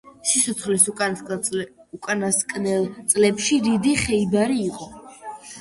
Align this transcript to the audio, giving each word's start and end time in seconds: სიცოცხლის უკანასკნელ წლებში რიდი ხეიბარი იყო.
სიცოცხლის 0.27 0.85
უკანასკნელ 1.99 2.87
წლებში 3.13 3.63
რიდი 3.69 3.95
ხეიბარი 4.07 4.61
იყო. 4.71 4.91